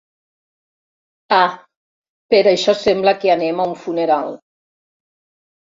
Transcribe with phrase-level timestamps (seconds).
[1.39, 1.51] Ah,
[2.35, 4.35] per això sembla que anem a un funeral!